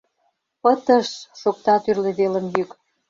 Пытыш!— 0.61 1.09
шокта 1.39 1.75
тӱрлӧ 1.83 2.11
велым 2.19 2.45
йӱк. 2.55 2.71